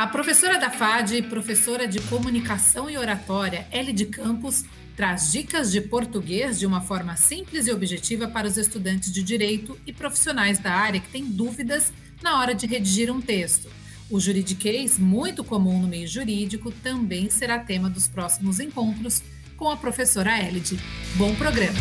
A 0.00 0.06
professora 0.06 0.58
da 0.58 0.70
FAD, 0.70 1.24
professora 1.24 1.86
de 1.86 2.00
comunicação 2.00 2.88
e 2.88 2.96
oratória, 2.96 3.66
Elide 3.70 4.06
Campos, 4.06 4.64
traz 4.96 5.30
dicas 5.30 5.70
de 5.70 5.78
português 5.82 6.58
de 6.58 6.64
uma 6.64 6.80
forma 6.80 7.16
simples 7.16 7.66
e 7.66 7.70
objetiva 7.70 8.26
para 8.26 8.46
os 8.48 8.56
estudantes 8.56 9.12
de 9.12 9.22
direito 9.22 9.78
e 9.86 9.92
profissionais 9.92 10.58
da 10.58 10.72
área 10.72 11.00
que 11.00 11.10
têm 11.10 11.26
dúvidas 11.26 11.92
na 12.22 12.40
hora 12.40 12.54
de 12.54 12.66
redigir 12.66 13.12
um 13.12 13.20
texto. 13.20 13.68
O 14.10 14.18
juridiquês, 14.18 14.98
muito 14.98 15.44
comum 15.44 15.82
no 15.82 15.86
meio 15.86 16.08
jurídico, 16.08 16.72
também 16.72 17.28
será 17.28 17.58
tema 17.58 17.90
dos 17.90 18.08
próximos 18.08 18.58
encontros 18.58 19.22
com 19.58 19.68
a 19.68 19.76
professora 19.76 20.42
Elide. 20.42 20.80
Bom 21.16 21.34
programa! 21.34 21.78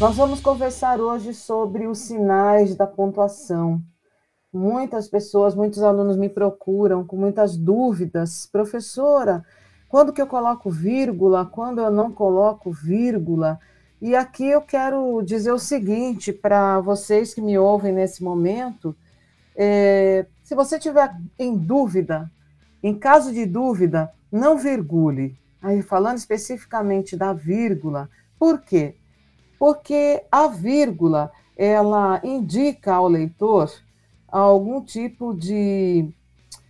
Nós 0.00 0.16
vamos 0.16 0.40
conversar 0.40 1.00
hoje 1.00 1.32
sobre 1.32 1.86
os 1.86 1.98
sinais 1.98 2.74
da 2.74 2.84
pontuação. 2.84 3.80
Muitas 4.52 5.06
pessoas, 5.06 5.54
muitos 5.54 5.80
alunos 5.80 6.16
me 6.16 6.28
procuram 6.28 7.06
com 7.06 7.16
muitas 7.16 7.56
dúvidas. 7.56 8.48
Professora, 8.50 9.44
quando 9.88 10.12
que 10.12 10.20
eu 10.20 10.26
coloco 10.26 10.68
vírgula? 10.68 11.46
Quando 11.46 11.80
eu 11.80 11.88
não 11.88 12.10
coloco 12.10 12.72
vírgula? 12.72 13.60
E 14.02 14.16
aqui 14.16 14.48
eu 14.48 14.60
quero 14.60 15.22
dizer 15.22 15.52
o 15.52 15.58
seguinte 15.58 16.32
para 16.32 16.80
vocês 16.80 17.32
que 17.32 17.40
me 17.40 17.56
ouvem 17.56 17.92
nesse 17.92 18.24
momento: 18.24 18.96
é, 19.54 20.26
se 20.42 20.56
você 20.56 20.80
tiver 20.80 21.14
em 21.38 21.56
dúvida, 21.56 22.28
em 22.82 22.98
caso 22.98 23.32
de 23.32 23.46
dúvida, 23.46 24.12
não 24.32 24.58
virgule. 24.58 25.38
Aí 25.62 25.80
falando 25.80 26.18
especificamente 26.18 27.16
da 27.16 27.32
vírgula, 27.32 28.10
por 28.36 28.62
quê? 28.62 28.96
Porque 29.60 30.24
a 30.32 30.48
vírgula 30.48 31.30
ela 31.56 32.20
indica 32.24 32.94
ao 32.94 33.06
leitor 33.06 33.70
algum 34.38 34.82
tipo 34.82 35.34
de 35.34 36.08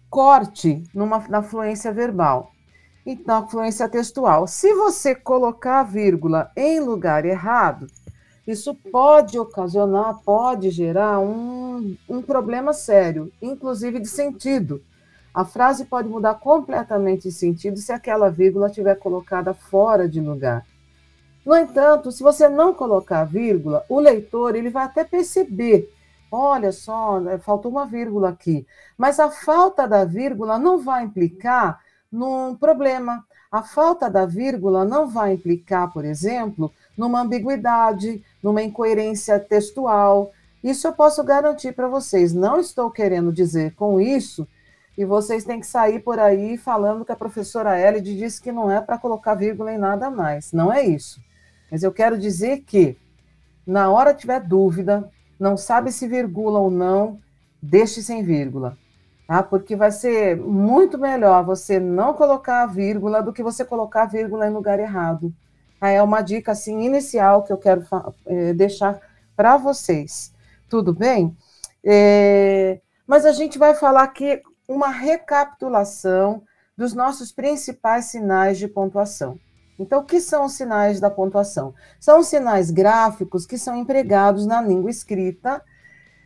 corte 0.08 0.82
numa, 0.94 1.18
na 1.28 1.42
fluência 1.42 1.92
verbal 1.92 2.52
e 3.06 3.18
na 3.26 3.46
fluência 3.46 3.88
textual. 3.88 4.46
Se 4.46 4.74
você 4.74 5.14
colocar 5.14 5.80
a 5.80 5.84
vírgula 5.84 6.50
em 6.56 6.80
lugar 6.80 7.24
errado, 7.24 7.86
isso 8.46 8.74
pode 8.74 9.38
ocasionar, 9.38 10.20
pode 10.24 10.70
gerar 10.70 11.20
um, 11.20 11.96
um 12.08 12.20
problema 12.20 12.72
sério, 12.72 13.30
inclusive 13.40 14.00
de 14.00 14.08
sentido. 14.08 14.82
A 15.32 15.44
frase 15.44 15.84
pode 15.84 16.08
mudar 16.08 16.34
completamente 16.34 17.28
de 17.28 17.32
sentido 17.32 17.78
se 17.78 17.92
aquela 17.92 18.28
vírgula 18.28 18.66
estiver 18.66 18.96
colocada 18.96 19.54
fora 19.54 20.08
de 20.08 20.20
lugar. 20.20 20.66
No 21.46 21.56
entanto, 21.56 22.10
se 22.10 22.22
você 22.22 22.48
não 22.48 22.74
colocar 22.74 23.24
vírgula, 23.24 23.84
o 23.88 24.00
leitor 24.00 24.56
ele 24.56 24.68
vai 24.68 24.84
até 24.84 25.04
perceber 25.04 25.88
olha 26.30 26.72
só, 26.72 27.20
né, 27.20 27.38
faltou 27.38 27.70
uma 27.70 27.86
vírgula 27.86 28.30
aqui. 28.30 28.66
Mas 28.96 29.18
a 29.18 29.30
falta 29.30 29.86
da 29.86 30.04
vírgula 30.04 30.58
não 30.58 30.78
vai 30.78 31.04
implicar 31.04 31.80
num 32.10 32.54
problema. 32.54 33.24
A 33.50 33.62
falta 33.62 34.08
da 34.08 34.26
vírgula 34.26 34.84
não 34.84 35.08
vai 35.08 35.34
implicar, 35.34 35.92
por 35.92 36.04
exemplo, 36.04 36.72
numa 36.96 37.20
ambiguidade, 37.20 38.22
numa 38.42 38.62
incoerência 38.62 39.38
textual. 39.40 40.30
Isso 40.62 40.86
eu 40.86 40.92
posso 40.92 41.24
garantir 41.24 41.72
para 41.72 41.88
vocês. 41.88 42.32
Não 42.32 42.60
estou 42.60 42.90
querendo 42.90 43.32
dizer 43.32 43.74
com 43.74 44.00
isso 44.00 44.46
e 45.00 45.04
vocês 45.04 45.44
têm 45.44 45.60
que 45.60 45.66
sair 45.66 46.00
por 46.00 46.18
aí 46.18 46.58
falando 46.58 47.06
que 47.06 47.12
a 47.12 47.16
professora 47.16 47.80
Elide 47.80 48.16
disse 48.16 48.40
que 48.40 48.52
não 48.52 48.70
é 48.70 48.80
para 48.80 48.98
colocar 48.98 49.34
vírgula 49.34 49.72
em 49.72 49.78
nada 49.78 50.10
mais. 50.10 50.52
Não 50.52 50.70
é 50.70 50.82
isso. 50.84 51.20
Mas 51.70 51.82
eu 51.82 51.90
quero 51.90 52.18
dizer 52.18 52.64
que, 52.66 52.98
na 53.66 53.90
hora 53.90 54.12
tiver 54.12 54.40
dúvida, 54.40 55.10
não 55.40 55.56
sabe 55.56 55.90
se 55.90 56.06
virgula 56.06 56.58
ou 56.58 56.70
não, 56.70 57.18
deixe 57.62 58.02
sem 58.02 58.22
vírgula. 58.22 58.76
Tá? 59.26 59.42
Porque 59.42 59.74
vai 59.74 59.90
ser 59.90 60.36
muito 60.36 60.98
melhor 60.98 61.44
você 61.44 61.80
não 61.80 62.12
colocar 62.12 62.62
a 62.62 62.66
vírgula 62.66 63.22
do 63.22 63.32
que 63.32 63.42
você 63.42 63.64
colocar 63.64 64.02
a 64.02 64.06
vírgula 64.06 64.46
em 64.46 64.52
lugar 64.52 64.78
errado. 64.78 65.32
Tá? 65.80 65.88
É 65.88 66.02
uma 66.02 66.20
dica 66.20 66.52
assim 66.52 66.82
inicial 66.82 67.42
que 67.42 67.52
eu 67.52 67.56
quero 67.56 67.82
é, 68.26 68.52
deixar 68.52 69.00
para 69.34 69.56
vocês. 69.56 70.34
Tudo 70.68 70.92
bem? 70.92 71.34
É, 71.82 72.80
mas 73.06 73.24
a 73.24 73.32
gente 73.32 73.58
vai 73.58 73.72
falar 73.74 74.02
aqui 74.02 74.42
uma 74.68 74.88
recapitulação 74.88 76.42
dos 76.76 76.92
nossos 76.92 77.32
principais 77.32 78.06
sinais 78.06 78.58
de 78.58 78.68
pontuação. 78.68 79.38
Então, 79.80 80.00
o 80.00 80.04
que 80.04 80.20
são 80.20 80.44
os 80.44 80.52
sinais 80.52 81.00
da 81.00 81.08
pontuação? 81.08 81.74
São 81.98 82.22
sinais 82.22 82.70
gráficos 82.70 83.46
que 83.46 83.56
são 83.56 83.74
empregados 83.78 84.44
na 84.44 84.60
língua 84.60 84.90
escrita 84.90 85.62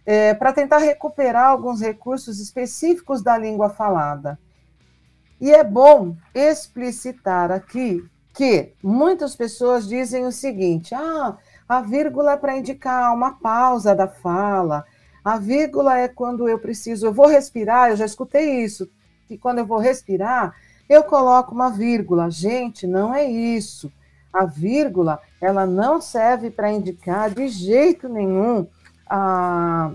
é, 0.04 0.34
para 0.34 0.52
tentar 0.52 0.78
recuperar 0.78 1.50
alguns 1.50 1.80
recursos 1.80 2.40
específicos 2.40 3.22
da 3.22 3.38
língua 3.38 3.70
falada. 3.70 4.36
E 5.40 5.52
é 5.52 5.62
bom 5.62 6.16
explicitar 6.34 7.52
aqui 7.52 8.04
que 8.34 8.72
muitas 8.82 9.36
pessoas 9.36 9.86
dizem 9.86 10.26
o 10.26 10.32
seguinte: 10.32 10.92
ah, 10.92 11.38
a 11.68 11.80
vírgula 11.80 12.32
é 12.32 12.36
para 12.36 12.56
indicar 12.56 13.14
uma 13.14 13.38
pausa 13.38 13.94
da 13.94 14.08
fala, 14.08 14.84
a 15.24 15.38
vírgula 15.38 15.96
é 15.96 16.08
quando 16.08 16.48
eu 16.48 16.58
preciso, 16.58 17.06
eu 17.06 17.12
vou 17.12 17.28
respirar, 17.28 17.90
eu 17.90 17.96
já 17.96 18.04
escutei 18.04 18.64
isso, 18.64 18.90
que 19.28 19.38
quando 19.38 19.60
eu 19.60 19.66
vou 19.66 19.78
respirar, 19.78 20.56
eu 20.88 21.04
coloco 21.04 21.54
uma 21.54 21.70
vírgula. 21.70 22.30
Gente, 22.30 22.86
não 22.86 23.14
é 23.14 23.24
isso. 23.24 23.92
A 24.32 24.44
vírgula, 24.44 25.20
ela 25.40 25.64
não 25.64 26.00
serve 26.00 26.50
para 26.50 26.72
indicar 26.72 27.30
de 27.30 27.48
jeito 27.48 28.08
nenhum 28.08 28.66
a, 29.08 29.92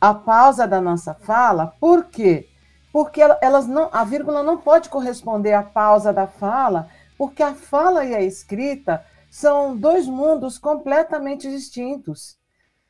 a 0.00 0.14
pausa 0.14 0.66
da 0.66 0.80
nossa 0.80 1.14
fala. 1.14 1.74
Por 1.80 2.04
quê? 2.04 2.48
Porque 2.92 3.20
elas 3.40 3.66
não, 3.66 3.88
a 3.92 4.04
vírgula 4.04 4.42
não 4.42 4.58
pode 4.58 4.88
corresponder 4.88 5.52
à 5.52 5.62
pausa 5.62 6.12
da 6.12 6.26
fala, 6.26 6.88
porque 7.18 7.42
a 7.42 7.54
fala 7.54 8.04
e 8.04 8.14
a 8.14 8.22
escrita 8.22 9.04
são 9.30 9.76
dois 9.76 10.06
mundos 10.06 10.58
completamente 10.58 11.50
distintos. 11.50 12.38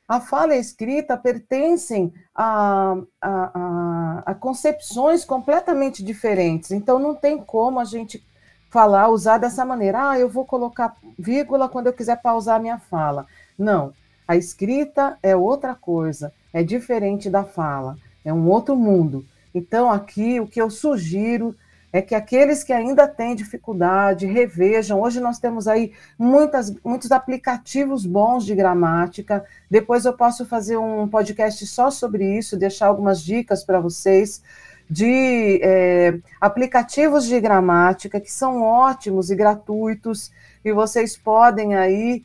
A 0.08 0.20
fala 0.20 0.54
e 0.54 0.58
a 0.58 0.60
escrita 0.60 1.16
pertencem 1.16 2.12
a, 2.34 2.96
a, 3.20 4.22
a, 4.26 4.34
concepções 4.34 5.24
completamente 5.24 6.02
diferentes. 6.04 6.70
Então, 6.70 6.98
não 6.98 7.14
tem 7.14 7.38
como 7.38 7.80
a 7.80 7.84
gente 7.84 8.24
falar, 8.70 9.08
usar 9.08 9.38
dessa 9.38 9.64
maneira. 9.64 10.10
Ah, 10.10 10.18
eu 10.18 10.28
vou 10.28 10.44
colocar 10.44 10.96
vírgula 11.18 11.68
quando 11.68 11.88
eu 11.88 11.92
quiser 11.92 12.22
pausar 12.22 12.56
a 12.56 12.60
minha 12.60 12.78
fala. 12.78 13.26
Não. 13.58 13.92
A 14.28 14.36
escrita 14.36 15.18
é 15.22 15.36
outra 15.36 15.74
coisa, 15.74 16.32
é 16.52 16.62
diferente 16.62 17.30
da 17.30 17.44
fala, 17.44 17.96
é 18.24 18.32
um 18.32 18.48
outro 18.48 18.74
mundo. 18.74 19.24
Então, 19.54 19.90
aqui, 19.90 20.40
o 20.40 20.48
que 20.48 20.60
eu 20.60 20.68
sugiro 20.68 21.54
é 21.92 22.02
que 22.02 22.14
aqueles 22.14 22.62
que 22.62 22.72
ainda 22.72 23.06
têm 23.08 23.34
dificuldade 23.34 24.26
revejam. 24.26 25.00
Hoje 25.00 25.20
nós 25.20 25.38
temos 25.38 25.66
aí 25.66 25.92
muitas, 26.18 26.74
muitos 26.84 27.12
aplicativos 27.12 28.04
bons 28.04 28.44
de 28.44 28.54
gramática. 28.54 29.44
Depois 29.70 30.04
eu 30.04 30.12
posso 30.12 30.44
fazer 30.44 30.76
um 30.76 31.08
podcast 31.08 31.66
só 31.66 31.90
sobre 31.90 32.36
isso, 32.36 32.56
deixar 32.56 32.88
algumas 32.88 33.22
dicas 33.22 33.64
para 33.64 33.80
vocês 33.80 34.42
de 34.88 35.60
é, 35.62 36.18
aplicativos 36.40 37.26
de 37.26 37.40
gramática 37.40 38.20
que 38.20 38.30
são 38.30 38.62
ótimos 38.62 39.30
e 39.30 39.36
gratuitos 39.36 40.30
e 40.64 40.72
vocês 40.72 41.16
podem 41.16 41.74
aí 41.74 42.24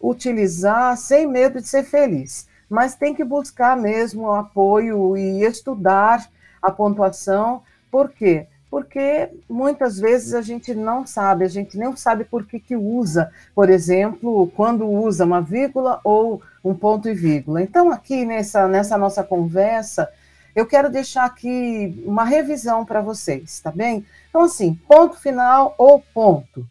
utilizar 0.00 0.96
sem 0.96 1.26
medo 1.26 1.60
de 1.60 1.68
ser 1.68 1.82
feliz. 1.82 2.46
Mas 2.68 2.94
tem 2.94 3.14
que 3.14 3.24
buscar 3.24 3.76
mesmo 3.76 4.30
apoio 4.32 5.16
e 5.16 5.44
estudar 5.44 6.28
a 6.60 6.70
pontuação, 6.70 7.62
por 7.90 8.10
quê? 8.10 8.46
Porque 8.70 9.30
muitas 9.48 9.98
vezes 9.98 10.34
a 10.34 10.42
gente 10.42 10.74
não 10.74 11.06
sabe, 11.06 11.44
a 11.44 11.48
gente 11.48 11.78
nem 11.78 11.94
sabe 11.96 12.24
por 12.24 12.44
que, 12.44 12.58
que 12.58 12.76
usa, 12.76 13.30
por 13.54 13.70
exemplo, 13.70 14.50
quando 14.56 14.88
usa 14.88 15.24
uma 15.24 15.40
vírgula 15.40 16.00
ou 16.02 16.42
um 16.64 16.74
ponto 16.74 17.08
e 17.08 17.14
vírgula. 17.14 17.62
Então, 17.62 17.90
aqui 17.90 18.24
nessa, 18.24 18.66
nessa 18.66 18.98
nossa 18.98 19.22
conversa, 19.22 20.08
eu 20.54 20.66
quero 20.66 20.90
deixar 20.90 21.24
aqui 21.24 22.02
uma 22.06 22.24
revisão 22.24 22.84
para 22.84 23.00
vocês, 23.00 23.60
tá 23.60 23.70
bem? 23.70 24.04
Então, 24.28 24.42
assim, 24.42 24.74
ponto 24.88 25.16
final 25.16 25.74
ou 25.78 26.02
ponto. 26.12 26.66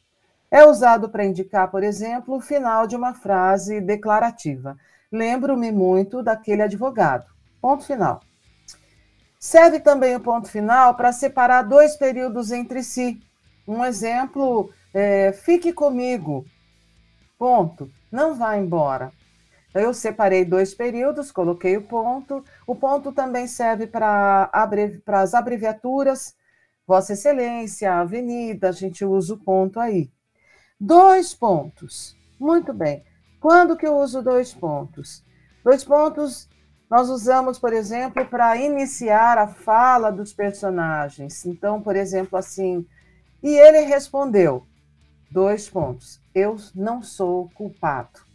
É 0.52 0.66
usado 0.66 1.10
para 1.10 1.26
indicar, 1.26 1.70
por 1.70 1.84
exemplo, 1.84 2.36
o 2.36 2.42
final 2.42 2.88
de 2.88 2.96
uma 2.96 3.14
frase 3.14 3.82
declarativa. 3.82 4.78
Lembro-me 5.12 5.72
muito 5.72 6.22
daquele 6.22 6.62
advogado. 6.62 7.26
Ponto 7.62 7.84
final. 7.84 8.22
Serve 9.46 9.80
também 9.80 10.16
o 10.16 10.20
ponto 10.20 10.50
final 10.50 10.96
para 10.96 11.14
separar 11.14 11.62
dois 11.62 11.96
períodos 11.96 12.52
entre 12.52 12.82
si. 12.82 13.22
Um 13.68 13.86
exemplo, 13.86 14.72
é, 14.92 15.32
fique 15.34 15.72
comigo. 15.72 16.44
Ponto. 17.38 17.88
Não 18.12 18.34
vá 18.34 18.58
embora. 18.58 19.14
Eu 19.72 19.94
separei 19.94 20.44
dois 20.44 20.74
períodos, 20.74 21.32
coloquei 21.32 21.78
o 21.78 21.84
ponto. 21.84 22.44
O 22.66 22.76
ponto 22.76 23.12
também 23.12 23.46
serve 23.46 23.86
para 23.86 24.50
as 24.52 25.36
abreviaturas. 25.36 26.34
Vossa 26.88 27.14
Excelência, 27.14 27.94
Avenida, 27.94 28.70
a 28.70 28.72
gente 28.72 29.06
usa 29.06 29.36
o 29.36 29.38
ponto 29.38 29.80
aí. 29.80 30.10
Dois 30.82 31.36
pontos. 31.36 32.18
Muito 32.40 32.74
bem. 32.74 33.04
Quando 33.40 33.78
que 33.78 33.86
eu 33.86 33.96
uso 33.96 34.24
dois 34.24 34.56
pontos? 34.56 35.24
Dois 35.64 35.84
pontos 35.84 36.50
nós 36.90 37.10
usamos, 37.10 37.58
por 37.58 37.74
exemplo, 37.74 38.26
para 38.26 38.58
iniciar 38.58 39.38
a 39.38 39.48
fala 39.48 40.12
dos 40.12 40.34
personagens. 40.34 41.46
Então, 41.46 41.82
por 41.82 41.96
exemplo, 41.96 42.38
assim, 42.38 42.86
e 43.42 43.50
ele 43.50 43.82
respondeu: 43.82 44.64
dois 45.32 45.70
pontos. 45.70 46.22
Eu 46.34 46.58
não 46.74 47.02
sou 47.02 47.50
culpado. 47.56 48.26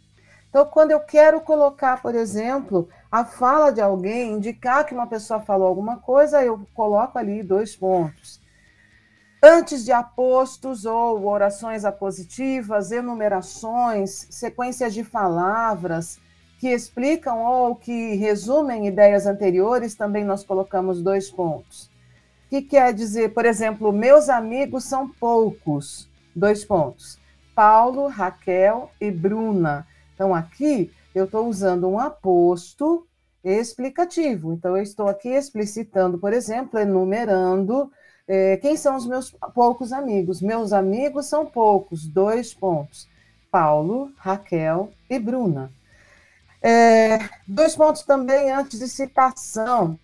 Então, 0.49 0.65
quando 0.65 0.91
eu 0.91 0.99
quero 0.99 1.39
colocar, 1.41 2.01
por 2.01 2.13
exemplo, 2.13 2.89
a 3.09 3.23
fala 3.23 3.71
de 3.71 3.79
alguém, 3.79 4.33
indicar 4.33 4.85
que 4.85 4.93
uma 4.93 5.07
pessoa 5.07 5.39
falou 5.39 5.67
alguma 5.67 5.97
coisa, 5.97 6.43
eu 6.43 6.67
coloco 6.73 7.17
ali 7.17 7.41
dois 7.41 7.75
pontos. 7.75 8.41
Antes 9.41 9.85
de 9.85 9.91
apostos 9.91 10.85
ou 10.85 11.25
orações 11.25 11.85
apositivas, 11.85 12.91
enumerações, 12.91 14.27
sequências 14.29 14.93
de 14.93 15.03
palavras 15.03 16.19
que 16.61 16.67
explicam 16.67 17.43
ou 17.43 17.75
que 17.75 18.13
resumem 18.13 18.85
ideias 18.85 19.25
anteriores, 19.25 19.95
também 19.95 20.23
nós 20.23 20.43
colocamos 20.43 21.01
dois 21.01 21.27
pontos. 21.31 21.89
Que 22.51 22.61
quer 22.61 22.93
dizer, 22.93 23.33
por 23.33 23.47
exemplo, 23.47 23.91
meus 23.91 24.29
amigos 24.29 24.83
são 24.83 25.09
poucos, 25.09 26.07
dois 26.35 26.63
pontos. 26.63 27.17
Paulo, 27.55 28.05
Raquel 28.05 28.91
e 29.01 29.09
Bruna. 29.09 29.87
Então, 30.13 30.35
aqui 30.35 30.91
eu 31.15 31.25
estou 31.25 31.47
usando 31.47 31.89
um 31.89 31.97
aposto 31.97 33.07
explicativo. 33.43 34.53
Então, 34.53 34.77
eu 34.77 34.83
estou 34.83 35.07
aqui 35.07 35.29
explicitando, 35.29 36.19
por 36.19 36.31
exemplo, 36.31 36.79
enumerando 36.79 37.91
é, 38.27 38.57
quem 38.57 38.77
são 38.77 38.95
os 38.95 39.07
meus 39.07 39.35
poucos 39.55 39.91
amigos? 39.91 40.43
Meus 40.43 40.73
amigos 40.73 41.25
são 41.25 41.43
poucos, 41.43 42.07
dois 42.07 42.53
pontos. 42.53 43.09
Paulo, 43.49 44.11
Raquel 44.15 44.91
e 45.09 45.17
Bruna. 45.17 45.71
É, 46.61 47.17
dois 47.47 47.75
pontos 47.75 48.03
também 48.03 48.51
antes 48.51 48.79
de 48.79 48.87
citação. 48.87 49.99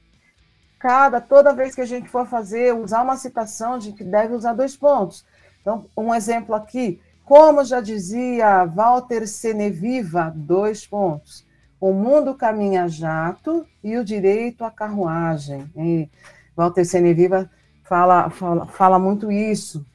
Cada, 0.79 1.19
toda 1.19 1.53
vez 1.53 1.75
que 1.75 1.81
a 1.81 1.85
gente 1.85 2.09
for 2.09 2.27
fazer, 2.27 2.73
usar 2.73 3.01
uma 3.01 3.17
citação, 3.17 3.73
a 3.73 3.79
gente 3.79 4.03
deve 4.03 4.33
usar 4.33 4.53
dois 4.53 4.75
pontos. 4.75 5.25
Então, 5.61 5.85
um 5.95 6.13
exemplo 6.13 6.55
aqui, 6.55 7.01
como 7.25 7.63
já 7.65 7.81
dizia 7.81 8.63
Walter 8.65 9.27
Seneviva, 9.27 10.31
dois 10.35 10.87
pontos. 10.87 11.45
O 11.79 11.91
mundo 11.93 12.33
caminha 12.33 12.87
jato 12.87 13.67
e 13.83 13.97
o 13.97 14.03
direito 14.03 14.63
à 14.63 14.71
carruagem. 14.71 15.69
E 15.75 16.09
Walter 16.55 16.85
Seneviva 16.85 17.49
fala, 17.83 18.29
fala, 18.29 18.65
fala 18.67 18.97
muito 18.97 19.31
isso. 19.31 19.85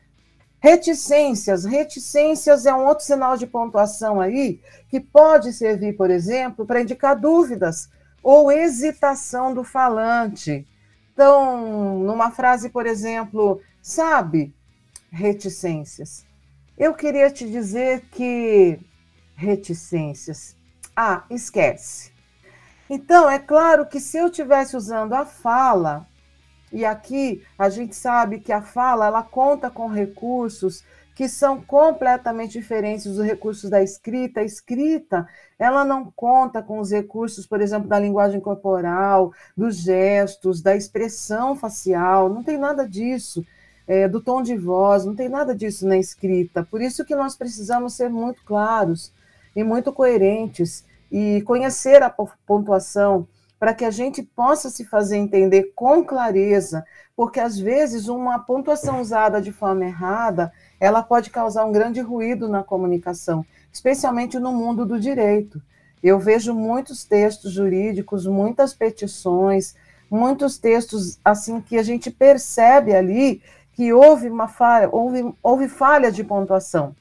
Reticências. 0.62 1.64
Reticências 1.64 2.66
é 2.66 2.72
um 2.72 2.86
outro 2.86 3.04
sinal 3.04 3.36
de 3.36 3.48
pontuação 3.48 4.20
aí, 4.20 4.60
que 4.88 5.00
pode 5.00 5.52
servir, 5.52 5.96
por 5.96 6.08
exemplo, 6.08 6.64
para 6.64 6.80
indicar 6.80 7.18
dúvidas 7.18 7.90
ou 8.22 8.52
hesitação 8.52 9.52
do 9.52 9.64
falante. 9.64 10.64
Então, 11.12 11.98
numa 11.98 12.30
frase, 12.30 12.70
por 12.70 12.86
exemplo, 12.86 13.60
sabe, 13.82 14.54
reticências. 15.10 16.24
Eu 16.78 16.94
queria 16.94 17.28
te 17.28 17.50
dizer 17.50 18.02
que 18.12 18.78
reticências. 19.34 20.56
Ah, 20.94 21.24
esquece. 21.28 22.12
Então, 22.88 23.28
é 23.28 23.40
claro 23.40 23.84
que 23.84 23.98
se 23.98 24.16
eu 24.16 24.28
estivesse 24.28 24.76
usando 24.76 25.12
a 25.14 25.26
fala, 25.26 26.06
e 26.72 26.84
aqui 26.84 27.42
a 27.58 27.68
gente 27.68 27.94
sabe 27.94 28.40
que 28.40 28.52
a 28.52 28.62
fala 28.62 29.06
ela 29.06 29.22
conta 29.22 29.70
com 29.70 29.86
recursos 29.86 30.82
que 31.14 31.28
são 31.28 31.60
completamente 31.60 32.52
diferentes 32.52 33.04
dos 33.04 33.24
recursos 33.24 33.68
da 33.68 33.82
escrita. 33.82 34.40
A 34.40 34.44
escrita, 34.44 35.28
ela 35.58 35.84
não 35.84 36.10
conta 36.16 36.62
com 36.62 36.78
os 36.78 36.90
recursos, 36.90 37.46
por 37.46 37.60
exemplo, 37.60 37.88
da 37.88 37.98
linguagem 37.98 38.40
corporal, 38.40 39.32
dos 39.56 39.76
gestos, 39.76 40.62
da 40.62 40.74
expressão 40.74 41.54
facial, 41.54 42.28
não 42.28 42.42
tem 42.42 42.56
nada 42.56 42.88
disso. 42.88 43.44
É, 43.84 44.08
do 44.08 44.20
tom 44.20 44.42
de 44.42 44.56
voz, 44.56 45.04
não 45.04 45.14
tem 45.14 45.28
nada 45.28 45.54
disso 45.54 45.86
na 45.86 45.98
escrita. 45.98 46.62
Por 46.62 46.80
isso 46.80 47.04
que 47.04 47.16
nós 47.16 47.34
precisamos 47.34 47.94
ser 47.94 48.08
muito 48.08 48.42
claros 48.44 49.12
e 49.56 49.64
muito 49.64 49.92
coerentes 49.92 50.84
e 51.10 51.42
conhecer 51.42 52.00
a 52.00 52.08
pontuação 52.46 53.26
para 53.62 53.72
que 53.72 53.84
a 53.84 53.92
gente 53.92 54.24
possa 54.24 54.68
se 54.68 54.84
fazer 54.84 55.18
entender 55.18 55.70
com 55.76 56.02
clareza, 56.02 56.84
porque 57.14 57.38
às 57.38 57.56
vezes 57.56 58.08
uma 58.08 58.40
pontuação 58.40 59.00
usada 59.00 59.40
de 59.40 59.52
forma 59.52 59.84
errada, 59.84 60.52
ela 60.80 61.00
pode 61.00 61.30
causar 61.30 61.64
um 61.64 61.70
grande 61.70 62.00
ruído 62.00 62.48
na 62.48 62.64
comunicação, 62.64 63.46
especialmente 63.72 64.36
no 64.40 64.52
mundo 64.52 64.84
do 64.84 64.98
direito. 64.98 65.62
Eu 66.02 66.18
vejo 66.18 66.52
muitos 66.52 67.04
textos 67.04 67.52
jurídicos, 67.52 68.26
muitas 68.26 68.74
petições, 68.74 69.76
muitos 70.10 70.58
textos 70.58 71.20
assim 71.24 71.60
que 71.60 71.78
a 71.78 71.84
gente 71.84 72.10
percebe 72.10 72.92
ali 72.92 73.40
que 73.74 73.92
houve 73.92 74.28
uma 74.28 74.48
falha, 74.48 74.88
houve, 74.90 75.32
houve 75.40 75.68
falha 75.68 76.10
de 76.10 76.24
pontuação. 76.24 76.96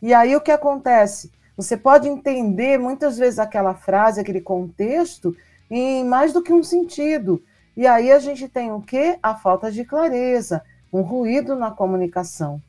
E 0.00 0.14
aí 0.14 0.36
o 0.36 0.40
que 0.40 0.52
acontece? 0.52 1.32
Você 1.56 1.76
pode 1.76 2.06
entender 2.06 2.78
muitas 2.78 3.18
vezes 3.18 3.40
aquela 3.40 3.74
frase, 3.74 4.20
aquele 4.20 4.40
contexto, 4.40 5.34
em 5.70 6.04
mais 6.04 6.32
do 6.32 6.42
que 6.42 6.52
um 6.52 6.62
sentido. 6.62 7.42
E 7.76 7.86
aí 7.86 8.10
a 8.10 8.18
gente 8.18 8.48
tem 8.48 8.72
o 8.72 8.80
quê? 8.80 9.18
A 9.22 9.34
falta 9.34 9.70
de 9.70 9.84
clareza, 9.84 10.62
um 10.92 11.02
ruído 11.02 11.54
na 11.54 11.70
comunicação. 11.70 12.60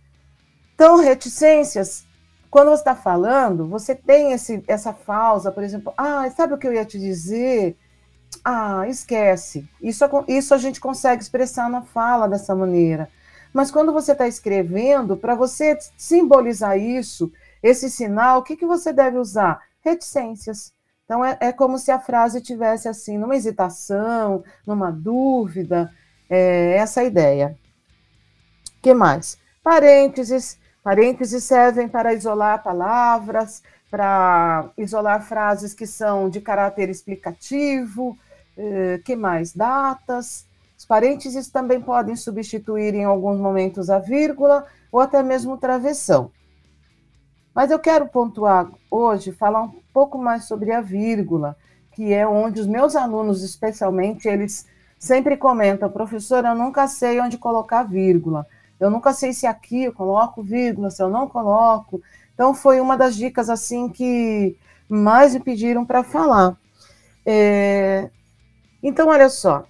Então, 0.76 0.98
reticências, 0.98 2.06
quando 2.50 2.70
você 2.70 2.82
está 2.82 2.96
falando, 2.96 3.68
você 3.68 3.94
tem 3.94 4.32
esse, 4.32 4.64
essa 4.68 4.94
pausa, 4.94 5.52
por 5.52 5.64
exemplo, 5.64 5.94
ah, 5.98 6.30
sabe 6.30 6.54
o 6.54 6.58
que 6.58 6.68
eu 6.68 6.74
ia 6.74 6.86
te 6.86 7.00
dizer? 7.00 7.78
Ah, 8.44 8.88
esquece. 8.88 9.68
Isso, 9.82 10.06
isso 10.28 10.54
a 10.54 10.58
gente 10.58 10.80
consegue 10.80 11.22
expressar 11.22 11.70
na 11.70 11.82
fala 11.82 12.28
dessa 12.28 12.56
maneira. 12.56 13.10
Mas 13.54 13.72
quando 13.72 13.92
você 13.92 14.12
está 14.12 14.28
escrevendo, 14.28 15.18
para 15.18 15.36
você 15.36 15.78
simbolizar 15.98 16.78
isso, 16.78 17.32
esse 17.62 17.90
sinal, 17.90 18.40
o 18.40 18.44
que, 18.44 18.56
que 18.56 18.66
você 18.66 18.94
deve 18.94 19.18
usar? 19.18 19.62
Reticências. 19.82 20.72
Então, 21.10 21.26
é, 21.26 21.36
é 21.42 21.52
como 21.52 21.80
se 21.80 21.90
a 21.90 21.98
frase 21.98 22.40
tivesse 22.40 22.88
assim, 22.88 23.18
numa 23.18 23.36
hesitação, 23.36 24.44
numa 24.64 24.92
dúvida, 24.92 25.92
é 26.30 26.76
essa 26.76 27.04
ideia. 27.04 27.58
Que 28.80 28.94
mais? 28.94 29.36
Parênteses. 29.64 30.60
Parênteses 30.84 31.44
servem 31.44 31.88
para 31.88 32.14
isolar 32.14 32.62
palavras, 32.62 33.64
para 33.90 34.70
isolar 34.78 35.24
frases 35.24 35.74
que 35.74 35.88
são 35.88 36.30
de 36.30 36.40
caráter 36.42 36.90
explicativo. 36.90 38.16
Eh, 38.56 39.02
que 39.04 39.16
mais? 39.16 39.52
Datas. 39.52 40.46
Os 40.78 40.86
parênteses 40.86 41.50
também 41.50 41.82
podem 41.82 42.16
substituir 42.16 42.94
em 42.94 43.04
alguns 43.04 43.40
momentos 43.40 43.90
a 43.90 43.98
vírgula 43.98 44.64
ou 44.92 45.00
até 45.00 45.24
mesmo 45.24 45.58
travessão. 45.58 46.32
Mas 47.60 47.72
eu 47.72 47.78
quero 47.78 48.08
pontuar 48.08 48.70
hoje, 48.90 49.34
falar 49.34 49.64
um 49.64 49.74
pouco 49.94 50.18
mais 50.18 50.46
sobre 50.46 50.72
a 50.72 50.80
vírgula, 50.80 51.58
que 51.92 52.14
é 52.14 52.26
onde 52.26 52.62
os 52.62 52.66
meus 52.66 52.96
alunos, 52.96 53.44
especialmente, 53.44 54.30
eles 54.30 54.66
sempre 54.98 55.36
comentam, 55.36 55.90
professora, 55.90 56.48
eu 56.48 56.56
nunca 56.56 56.88
sei 56.88 57.20
onde 57.20 57.38
colocar 57.38 57.84
vírgula. 57.84 58.48
Eu 58.80 58.90
nunca 58.90 59.12
sei 59.12 59.34
se 59.34 59.46
aqui 59.46 59.84
eu 59.84 59.92
coloco 59.92 60.42
vírgula, 60.42 60.90
se 60.90 61.04
eu 61.04 61.10
não 61.10 61.28
coloco. 61.28 62.02
Então, 62.34 62.54
foi 62.54 62.80
uma 62.80 62.96
das 62.96 63.14
dicas, 63.18 63.50
assim, 63.50 63.90
que 63.90 64.56
mais 64.88 65.34
me 65.34 65.42
pediram 65.42 65.86
para 65.86 66.02
falar. 66.02 66.56
É... 67.26 68.10
Então, 68.82 69.10
olha 69.10 69.28
só, 69.28 69.66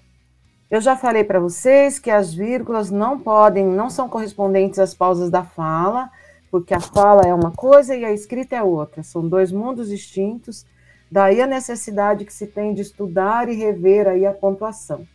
eu 0.70 0.80
já 0.80 0.96
falei 0.96 1.24
para 1.24 1.40
vocês 1.40 1.98
que 1.98 2.12
as 2.12 2.32
vírgulas 2.32 2.92
não 2.92 3.18
podem, 3.18 3.66
não 3.66 3.90
são 3.90 4.08
correspondentes 4.08 4.78
às 4.78 4.94
pausas 4.94 5.32
da 5.32 5.44
fala, 5.44 6.12
porque 6.50 6.74
a 6.74 6.80
fala 6.80 7.22
é 7.24 7.34
uma 7.34 7.52
coisa 7.52 7.96
e 7.96 8.04
a 8.04 8.12
escrita 8.12 8.56
é 8.56 8.64
outra, 8.64 9.04
são 9.04 9.28
dois 9.28 9.52
mundos 9.52 9.90
distintos, 9.90 10.66
daí 11.12 11.42
a 11.42 11.48
necessidade 11.48 12.26
que 12.26 12.34
se 12.34 12.48
tem 12.48 12.74
de 12.74 12.82
estudar 12.82 13.50
e 13.50 13.56
rever 13.56 14.08
aí 14.08 14.26
a 14.26 14.34
pontuação. 14.34 15.08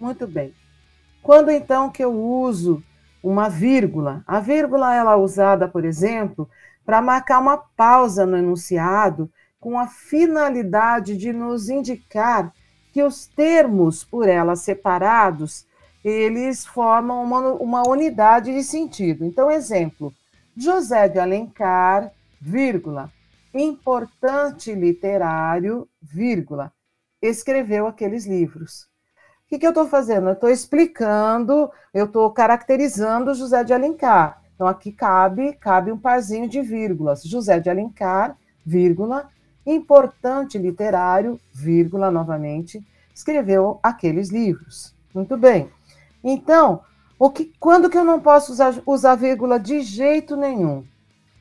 Muito 0.00 0.26
bem. 0.26 0.54
Quando 1.22 1.50
então 1.50 1.90
que 1.90 2.02
eu 2.02 2.12
uso 2.12 2.82
uma 3.22 3.48
vírgula? 3.48 4.22
A 4.26 4.40
vírgula 4.40 4.94
ela 4.94 5.12
é 5.12 5.16
usada, 5.16 5.68
por 5.68 5.84
exemplo, 5.84 6.48
para 6.84 7.02
marcar 7.02 7.40
uma 7.40 7.58
pausa 7.58 8.24
no 8.24 8.36
enunciado 8.36 9.30
com 9.60 9.78
a 9.78 9.86
finalidade 9.86 11.16
de 11.16 11.32
nos 11.32 11.68
indicar 11.68 12.52
que 12.92 13.02
os 13.02 13.26
termos 13.26 14.04
por 14.04 14.28
ela 14.28 14.56
separados, 14.56 15.66
eles 16.02 16.64
formam 16.64 17.22
uma, 17.22 17.40
uma 17.54 17.88
unidade 17.88 18.52
de 18.54 18.62
sentido. 18.62 19.24
Então, 19.24 19.50
exemplo, 19.50 20.14
José 20.60 21.08
de 21.08 21.20
Alencar, 21.20 22.10
vírgula, 22.40 23.12
importante 23.54 24.74
literário, 24.74 25.88
vírgula, 26.02 26.72
escreveu 27.22 27.86
aqueles 27.86 28.26
livros. 28.26 28.88
O 29.44 29.48
que, 29.48 29.58
que 29.60 29.64
eu 29.64 29.70
estou 29.70 29.86
fazendo? 29.86 30.26
Eu 30.26 30.32
estou 30.32 30.50
explicando, 30.50 31.70
eu 31.94 32.06
estou 32.06 32.28
caracterizando 32.32 33.36
José 33.36 33.62
de 33.62 33.72
Alencar. 33.72 34.42
Então, 34.52 34.66
aqui 34.66 34.90
cabe, 34.90 35.52
cabe 35.52 35.92
um 35.92 35.98
parzinho 35.98 36.48
de 36.48 36.60
vírgulas. 36.60 37.22
José 37.22 37.60
de 37.60 37.70
Alencar, 37.70 38.36
vírgula, 38.66 39.28
importante 39.64 40.58
literário, 40.58 41.38
vírgula, 41.54 42.10
novamente, 42.10 42.84
escreveu 43.14 43.78
aqueles 43.80 44.30
livros. 44.30 44.92
Muito 45.14 45.36
bem. 45.36 45.70
Então, 46.22 46.82
o 47.18 47.30
que, 47.30 47.52
quando 47.58 47.90
que 47.90 47.98
eu 47.98 48.04
não 48.04 48.20
posso 48.20 48.52
usar, 48.52 48.74
usar 48.86 49.14
vírgula 49.16 49.58
de 49.58 49.80
jeito 49.80 50.36
nenhum? 50.36 50.84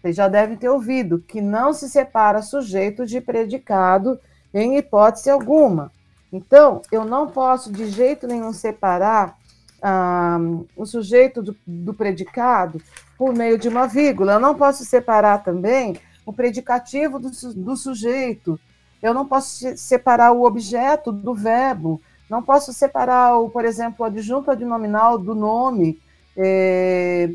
Vocês 0.01 0.15
já 0.15 0.27
devem 0.27 0.57
ter 0.57 0.69
ouvido 0.69 1.19
que 1.19 1.41
não 1.41 1.73
se 1.73 1.89
separa 1.89 2.41
sujeito 2.41 3.05
de 3.05 3.19
predicado 3.19 4.19
em 4.53 4.77
hipótese 4.77 5.29
alguma. 5.29 5.91
Então, 6.31 6.81
eu 6.91 7.05
não 7.05 7.27
posso 7.27 7.71
de 7.71 7.87
jeito 7.87 8.27
nenhum 8.27 8.51
separar 8.53 9.37
ah, 9.81 10.37
o 10.75 10.85
sujeito 10.85 11.41
do, 11.41 11.55
do 11.65 11.93
predicado 11.93 12.81
por 13.17 13.33
meio 13.33 13.57
de 13.57 13.69
uma 13.69 13.87
vírgula. 13.87 14.33
Eu 14.33 14.39
não 14.39 14.55
posso 14.55 14.83
separar 14.85 15.43
também 15.43 15.97
o 16.25 16.33
predicativo 16.33 17.19
do, 17.19 17.29
do 17.55 17.75
sujeito. 17.77 18.59
Eu 19.01 19.13
não 19.13 19.25
posso 19.25 19.77
separar 19.77 20.31
o 20.31 20.43
objeto 20.43 21.11
do 21.11 21.33
verbo. 21.33 22.01
Não 22.29 22.43
posso 22.43 22.73
separar, 22.73 23.37
o, 23.37 23.49
por 23.49 23.63
exemplo, 23.63 23.97
o 23.99 24.05
adjunto 24.05 24.51
adnominal 24.51 25.17
do 25.17 25.33
nome, 25.33 26.01
é, 26.35 27.29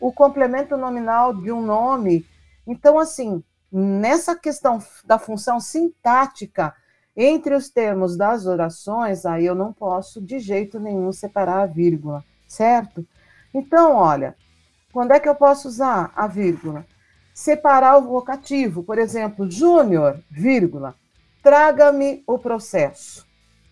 o 0.00 0.12
complemento 0.12 0.76
nominal 0.76 1.34
de 1.34 1.52
um 1.52 1.62
nome. 1.62 2.26
Então, 2.66 2.98
assim, 2.98 3.42
nessa 3.70 4.34
questão 4.34 4.78
da 5.04 5.18
função 5.18 5.60
sintática 5.60 6.74
entre 7.16 7.54
os 7.54 7.68
termos 7.68 8.16
das 8.16 8.46
orações, 8.46 9.26
aí 9.26 9.44
eu 9.44 9.54
não 9.54 9.72
posso 9.72 10.20
de 10.20 10.38
jeito 10.38 10.78
nenhum 10.78 11.12
separar 11.12 11.62
a 11.62 11.66
vírgula, 11.66 12.24
certo? 12.46 13.06
Então, 13.52 13.96
olha, 13.96 14.36
quando 14.92 15.12
é 15.12 15.20
que 15.20 15.28
eu 15.28 15.34
posso 15.34 15.68
usar 15.68 16.12
a 16.16 16.26
vírgula? 16.26 16.86
Separar 17.34 17.98
o 17.98 18.02
vocativo, 18.02 18.82
por 18.82 18.98
exemplo, 18.98 19.50
Júnior, 19.50 20.20
vírgula, 20.30 20.94
traga-me 21.42 22.22
o 22.26 22.38
processo. 22.38 23.27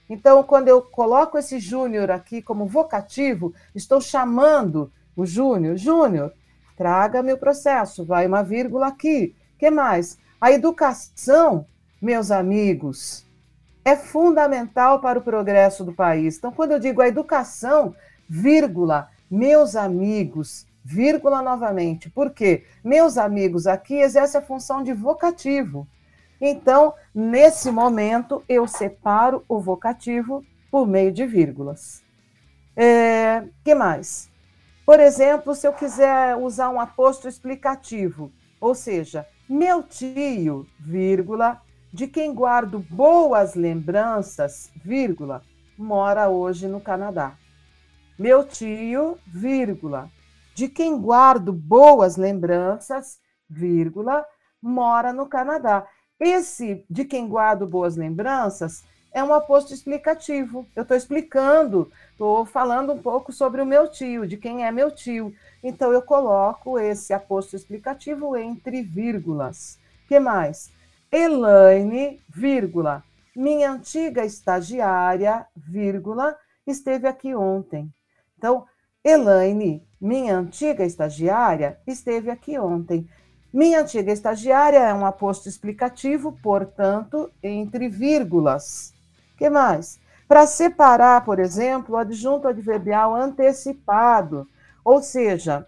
Então, 0.08 0.42
quando 0.42 0.68
eu 0.68 0.80
coloco 0.82 1.36
esse 1.36 1.58
Júnior 1.58 2.10
aqui 2.10 2.40
como 2.40 2.66
vocativo, 2.66 3.52
estou 3.75 4.00
chamando 4.00 4.92
o 5.16 5.26
Júnior, 5.26 5.76
Júnior, 5.76 6.32
traga-me 6.76 7.32
o 7.32 7.38
processo, 7.38 8.04
vai 8.04 8.26
uma 8.26 8.42
vírgula 8.42 8.86
aqui. 8.86 9.34
que 9.58 9.70
mais? 9.70 10.18
A 10.40 10.52
educação, 10.52 11.66
meus 12.00 12.30
amigos, 12.30 13.26
é 13.84 13.96
fundamental 13.96 15.00
para 15.00 15.18
o 15.18 15.22
progresso 15.22 15.84
do 15.84 15.92
país. 15.92 16.36
Então, 16.36 16.52
quando 16.52 16.72
eu 16.72 16.78
digo 16.78 17.00
a 17.00 17.08
educação, 17.08 17.94
vírgula, 18.28 19.08
meus 19.30 19.75
amigos, 19.75 20.66
vírgula 20.84 21.42
novamente. 21.42 22.08
Por 22.10 22.30
quê? 22.30 22.64
Meus 22.84 23.18
amigos 23.18 23.66
aqui 23.66 23.94
exerce 23.94 24.36
a 24.36 24.42
função 24.42 24.82
de 24.82 24.92
vocativo. 24.92 25.88
Então, 26.40 26.95
nesse 27.14 27.71
momento, 27.71 28.43
eu 28.49 28.66
separo 28.66 29.45
o 29.49 29.61
vocativo 29.61 30.45
por 30.71 30.87
meio 30.87 31.12
de 31.12 31.25
vírgulas. 31.25 32.02
É, 32.76 33.45
que 33.64 33.75
mais? 33.75 34.31
Por 34.85 35.00
exemplo, 35.00 35.55
se 35.55 35.66
eu 35.66 35.73
quiser 35.73 36.37
usar 36.37 36.69
um 36.71 36.78
aposto 36.78 37.26
explicativo, 37.26 38.31
ou 38.61 38.75
seja, 38.75 39.26
meu 39.49 39.83
tio, 39.83 40.66
vírgula, 40.78 41.61
de 41.93 42.07
quem 42.07 42.35
guardo 42.35 42.78
boas 42.78 43.55
lembranças, 43.55 44.71
vírgula, 44.85 45.43
mora 45.78 46.28
hoje 46.28 46.69
no 46.69 46.81
Canadá. 46.81 47.37
Meu 48.19 48.45
tio, 48.45 49.19
vírgula, 49.26 50.11
de 50.55 50.69
quem 50.69 50.99
guardo 51.00 51.52
boas 51.52 52.16
lembranças, 52.16 53.19
vírgula, 53.49 54.25
mora 54.61 55.12
no 55.12 55.26
Canadá. 55.26 55.87
Esse 56.18 56.85
de 56.88 57.04
quem 57.04 57.28
guardo 57.28 57.66
boas 57.66 57.96
lembranças 57.96 58.82
é 59.12 59.23
um 59.23 59.32
aposto 59.32 59.73
explicativo. 59.73 60.66
Eu 60.75 60.82
estou 60.82 60.96
explicando, 60.96 61.90
estou 62.12 62.44
falando 62.44 62.92
um 62.92 62.99
pouco 62.99 63.32
sobre 63.32 63.62
o 63.62 63.66
meu 63.66 63.88
tio, 63.88 64.26
de 64.26 64.37
quem 64.37 64.64
é 64.64 64.70
meu 64.70 64.90
tio. 64.90 65.35
Então 65.62 65.92
eu 65.92 66.02
coloco 66.02 66.78
esse 66.78 67.12
aposto 67.12 67.56
explicativo 67.56 68.37
entre 68.37 68.82
vírgulas. 68.82 69.78
que 70.08 70.20
mais? 70.20 70.70
Elaine, 71.11 72.20
vírgula, 72.28 73.02
minha 73.35 73.70
antiga 73.70 74.25
estagiária, 74.25 75.46
vírgula, 75.54 76.37
esteve 76.66 77.06
aqui 77.06 77.35
ontem. 77.35 77.92
Então, 78.37 78.66
Elaine, 79.04 79.82
minha 80.00 80.37
antiga 80.37 80.85
estagiária, 80.85 81.78
esteve 81.87 82.30
aqui 82.30 82.58
ontem. 82.58 83.08
Minha 83.56 83.80
antiga 83.80 84.12
estagiária 84.12 84.80
é 84.80 84.92
um 84.92 85.06
aposto 85.06 85.48
explicativo, 85.48 86.38
portanto, 86.42 87.30
entre 87.42 87.88
vírgulas. 87.88 88.92
que 89.34 89.48
mais? 89.48 89.98
Para 90.28 90.46
separar, 90.46 91.25
por 91.25 91.38
exemplo, 91.38 91.94
o 91.94 91.98
adjunto 91.98 92.46
adverbial 92.46 93.14
antecipado, 93.14 94.46
ou 94.84 95.00
seja, 95.00 95.66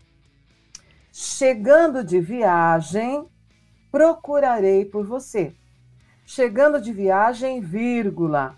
chegando 1.10 2.04
de 2.04 2.20
viagem, 2.20 3.26
procurarei 3.90 4.84
por 4.84 5.06
você. 5.06 5.54
Chegando 6.26 6.82
de 6.82 6.92
viagem, 6.92 7.62
vírgula, 7.62 8.54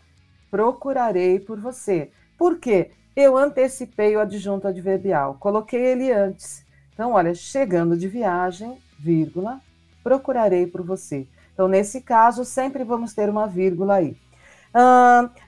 procurarei 0.50 1.38
por 1.38 1.60
você. 1.60 2.10
Por 2.37 2.58
quê? 2.58 2.90
Eu 3.14 3.37
antecipei 3.37 4.16
o 4.16 4.20
adjunto 4.20 4.66
adverbial, 4.66 5.37
coloquei 5.38 5.80
ele 5.80 6.10
antes. 6.10 6.66
Então, 6.92 7.12
olha, 7.12 7.32
chegando 7.32 7.96
de 7.96 8.08
viagem, 8.08 8.76
vírgula, 9.00 9.61
procurarei 10.02 10.66
por 10.66 10.83
você. 10.83 11.26
Então, 11.52 11.66
nesse 11.69 12.00
caso, 12.00 12.45
sempre 12.45 12.85
vamos 12.85 13.14
ter 13.14 13.28
uma 13.28 13.47
vírgula 13.47 13.97
aí. 13.97 14.16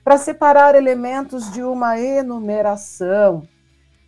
Para 0.03 0.19
separar 0.19 0.75
elementos 0.75 1.51
de 1.53 1.63
uma 1.63 1.99
enumeração, 1.99 3.47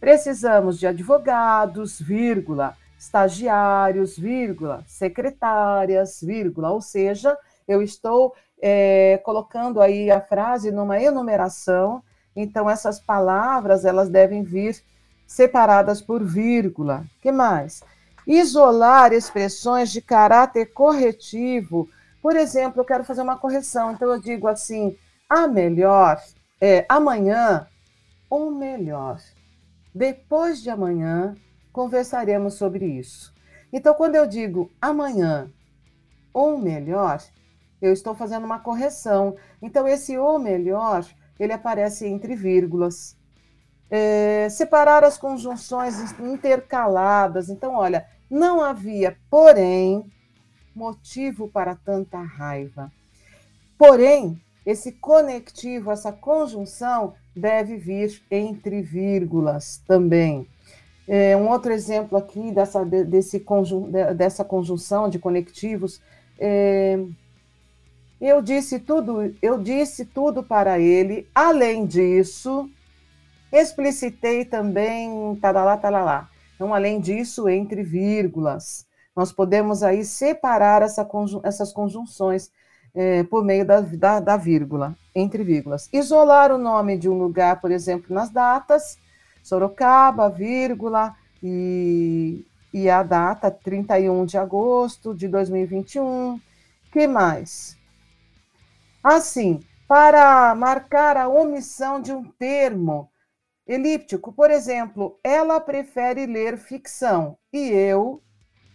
precisamos 0.00 0.78
de 0.78 0.86
advogados, 0.86 2.00
vírgula, 2.00 2.76
estagiários, 2.98 4.18
vírgula, 4.18 4.82
secretárias, 4.86 6.20
vírgula, 6.20 6.70
ou 6.70 6.80
seja, 6.80 7.36
eu 7.66 7.80
estou 7.80 8.34
é, 8.60 9.20
colocando 9.24 9.80
aí 9.80 10.10
a 10.10 10.20
frase 10.20 10.70
numa 10.70 11.00
enumeração, 11.00 12.02
então 12.34 12.68
essas 12.68 12.98
palavras 12.98 13.84
elas 13.84 14.08
devem 14.08 14.42
vir 14.42 14.82
separadas 15.26 16.02
por 16.02 16.24
vírgula. 16.24 17.04
que 17.20 17.30
mais? 17.30 17.82
Isolar 18.26 19.12
expressões 19.12 19.90
de 19.90 20.00
caráter 20.00 20.72
corretivo. 20.72 21.88
Por 22.22 22.36
exemplo, 22.36 22.80
eu 22.80 22.84
quero 22.84 23.04
fazer 23.04 23.22
uma 23.22 23.36
correção, 23.36 23.92
então 23.92 24.10
eu 24.10 24.20
digo 24.20 24.48
assim: 24.48 24.96
a 25.28 25.46
melhor 25.46 26.22
é 26.60 26.86
amanhã 26.88 27.66
ou 28.30 28.50
melhor. 28.50 29.20
Depois 29.94 30.62
de 30.62 30.70
amanhã, 30.70 31.36
conversaremos 31.72 32.54
sobre 32.54 32.86
isso. 32.86 33.34
Então, 33.72 33.92
quando 33.94 34.14
eu 34.14 34.26
digo 34.26 34.70
amanhã 34.80 35.50
ou 36.32 36.58
melhor, 36.58 37.20
eu 37.80 37.92
estou 37.92 38.14
fazendo 38.14 38.44
uma 38.44 38.58
correção. 38.58 39.36
Então, 39.60 39.86
esse 39.86 40.16
ou 40.16 40.38
melhor, 40.38 41.04
ele 41.38 41.52
aparece 41.52 42.06
entre 42.06 42.34
vírgulas. 42.34 43.16
É, 43.90 44.48
separar 44.50 45.04
as 45.04 45.18
conjunções 45.18 46.18
intercaladas. 46.18 47.48
Então, 47.48 47.74
olha, 47.74 48.06
não 48.34 48.60
havia, 48.60 49.16
porém, 49.30 50.04
motivo 50.74 51.46
para 51.46 51.76
tanta 51.76 52.20
raiva. 52.20 52.90
Porém, 53.78 54.40
esse 54.66 54.90
conectivo, 54.90 55.92
essa 55.92 56.10
conjunção, 56.10 57.14
deve 57.34 57.76
vir 57.76 58.20
entre 58.28 58.82
vírgulas 58.82 59.80
também. 59.86 60.48
É, 61.06 61.36
um 61.36 61.48
outro 61.48 61.72
exemplo 61.72 62.18
aqui 62.18 62.50
dessa, 62.50 62.84
desse 62.84 63.38
conjun, 63.38 63.90
dessa 64.16 64.44
conjunção 64.44 65.08
de 65.08 65.20
conectivos. 65.20 66.00
É, 66.36 66.98
eu 68.20 68.42
disse 68.42 68.80
tudo, 68.80 69.32
eu 69.40 69.62
disse 69.62 70.04
tudo 70.04 70.42
para 70.42 70.80
ele. 70.80 71.28
Além 71.32 71.86
disso, 71.86 72.68
explicitei 73.52 74.44
também 74.44 75.36
talalá, 75.36 75.76
talalá. 75.76 76.33
Então, 76.54 76.72
além 76.72 77.00
disso, 77.00 77.48
entre 77.48 77.82
vírgulas, 77.82 78.86
nós 79.14 79.32
podemos 79.32 79.82
aí 79.82 80.04
separar 80.04 80.82
essa 80.82 81.04
conjun 81.04 81.40
essas 81.42 81.72
conjunções 81.72 82.50
é, 82.94 83.24
por 83.24 83.44
meio 83.44 83.64
da, 83.64 83.80
da, 83.80 84.20
da, 84.20 84.36
vírgula, 84.36 84.96
entre 85.14 85.42
vírgulas. 85.42 85.88
Isolar 85.92 86.52
o 86.52 86.58
nome 86.58 86.96
de 86.96 87.08
um 87.08 87.18
lugar, 87.18 87.60
por 87.60 87.70
exemplo, 87.70 88.14
nas 88.14 88.30
datas, 88.30 88.98
Sorocaba, 89.42 90.30
vírgula, 90.30 91.14
e, 91.42 92.46
e 92.72 92.88
a 92.88 93.02
data 93.02 93.50
31 93.50 94.24
de 94.24 94.38
agosto 94.38 95.14
de 95.14 95.28
2021. 95.28 96.40
que 96.90 97.06
mais? 97.06 97.76
Assim, 99.02 99.60
para 99.86 100.54
marcar 100.54 101.18
a 101.18 101.28
omissão 101.28 102.00
de 102.00 102.12
um 102.12 102.24
termo, 102.24 103.10
elíptico. 103.66 104.32
Por 104.32 104.50
exemplo, 104.50 105.18
ela 105.22 105.60
prefere 105.60 106.26
ler 106.26 106.56
ficção 106.56 107.36
e 107.52 107.70
eu, 107.70 108.22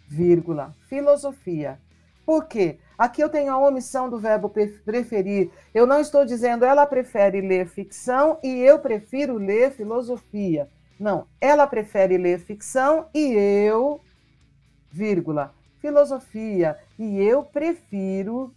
vírgula, 0.08 0.76
filosofia. 0.88 1.80
Por 2.26 2.48
quê? 2.48 2.80
Aqui 2.98 3.24
eu 3.24 3.30
tenho 3.30 3.52
a 3.52 3.58
omissão 3.58 4.10
do 4.10 4.20
verbo 4.20 4.50
preferir. 4.50 5.50
Eu 5.74 5.88
não 5.88 6.00
estou 6.00 6.26
dizendo 6.26 6.66
ela 6.66 6.86
prefere 6.86 7.42
ler 7.42 7.68
ficção 7.68 8.38
e 8.44 8.60
eu 8.60 8.80
prefiro 8.80 9.38
ler 9.38 9.72
filosofia. 9.72 10.70
Não, 11.00 11.28
ela 11.40 11.66
prefere 11.66 12.18
ler 12.18 12.40
ficção 12.40 13.08
e 13.14 13.32
eu, 13.34 14.02
vírgula, 14.92 15.56
filosofia. 15.80 16.78
E 17.00 17.20
eu 17.20 17.44
prefiro 17.44 18.54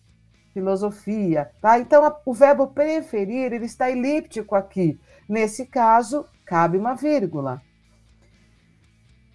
filosofia, 0.53 1.51
tá? 1.61 1.79
Então, 1.79 2.05
a, 2.05 2.21
o 2.25 2.33
verbo 2.33 2.69
preferir, 2.69 3.53
ele 3.53 3.67
está 3.67 3.91
elíptico 3.91 4.55
aqui. 4.55 4.99
Nesse 5.29 5.67
caso, 5.67 6.27
cabe 6.45 6.77
uma 6.79 6.95
vírgula. 6.95 7.63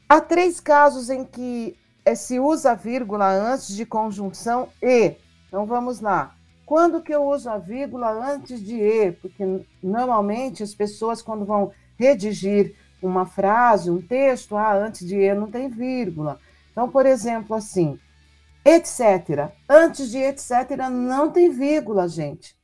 Há 0.08 0.22
três 0.22 0.60
casos 0.60 1.10
em 1.10 1.26
que 1.26 1.78
é, 2.06 2.16
se 2.16 2.40
usa 2.40 2.74
vírgula 2.74 3.28
antes 3.30 3.76
de 3.76 3.86
conjunção 3.86 4.70
e. 4.82 5.16
Então 5.48 5.66
vamos 5.66 6.00
lá. 6.00 6.34
Quando 6.66 7.02
que 7.02 7.14
eu 7.14 7.24
uso 7.24 7.50
a 7.50 7.58
vírgula 7.58 8.10
antes 8.12 8.62
de 8.64 8.80
e? 8.80 9.12
Porque 9.12 9.66
normalmente 9.84 10.64
as 10.64 10.74
pessoas, 10.74 11.22
quando 11.22 11.46
vão 11.46 11.72
redigir 11.98 12.76
uma 13.02 13.26
frase, 13.26 13.92
um 13.92 14.02
texto, 14.02 14.56
ah, 14.56 14.74
antes 14.74 15.06
de 15.06 15.16
e 15.16 15.34
não 15.34 15.52
tem 15.52 15.70
vírgula. 15.70 16.40
Então, 16.72 16.90
por 16.90 17.06
exemplo, 17.06 17.56
assim, 17.56 18.00
etc. 18.68 19.52
Antes 19.70 20.12
de 20.12 20.18
etc. 20.18 20.90
não 20.92 21.32
tem 21.32 21.50
vírgula, 21.50 22.08
gente. 22.08 22.58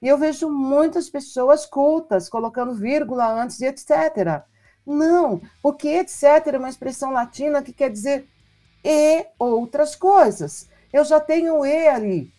E 0.00 0.06
eu 0.06 0.16
vejo 0.16 0.48
muitas 0.48 1.10
pessoas 1.10 1.66
cultas 1.66 2.28
colocando 2.28 2.74
vírgula 2.74 3.26
antes 3.42 3.58
de 3.58 3.66
etc. 3.66 4.44
Não, 4.86 5.40
porque 5.60 5.88
etc. 5.88 6.22
é 6.54 6.58
uma 6.58 6.68
expressão 6.68 7.10
latina 7.10 7.62
que 7.62 7.72
quer 7.72 7.90
dizer 7.90 8.28
e 8.84 9.26
outras 9.38 9.96
coisas. 9.96 10.68
Eu 10.92 11.04
já 11.04 11.20
tenho 11.20 11.66
e 11.66 11.88
ali, 11.88 12.32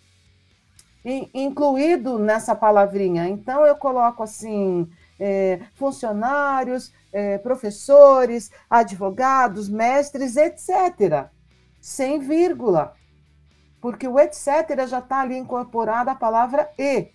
incluído 1.34 2.18
nessa 2.18 2.56
palavrinha. 2.56 3.28
Então, 3.28 3.66
eu 3.66 3.76
coloco 3.76 4.24
assim: 4.24 4.90
é, 5.20 5.60
funcionários, 5.76 6.94
é, 7.12 7.38
professores, 7.38 8.50
advogados, 8.70 9.70
mestres, 9.70 10.38
etc. 10.38 11.30
Sem 11.82 12.20
vírgula. 12.20 12.96
Porque 13.82 14.08
o 14.08 14.20
etc. 14.20 14.88
já 14.88 15.00
está 15.00 15.22
ali 15.22 15.38
incorporada 15.38 16.12
a 16.12 16.16
palavra 16.16 16.70
e. 16.78 17.08